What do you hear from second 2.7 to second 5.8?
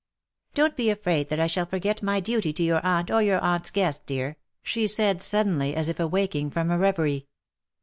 aunt or your aunt's guest, dear/'' she said suddenly;